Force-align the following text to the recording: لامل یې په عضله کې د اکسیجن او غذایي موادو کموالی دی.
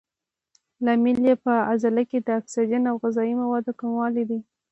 لامل 0.85 1.17
یې 1.27 1.35
په 1.43 1.53
عضله 1.71 2.01
کې 2.09 2.19
د 2.21 2.27
اکسیجن 2.39 2.83
او 2.91 2.95
غذایي 3.03 3.33
موادو 3.41 3.77
کموالی 3.79 4.23
دی. 4.29 4.39